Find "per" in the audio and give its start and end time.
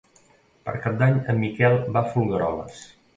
0.69-0.73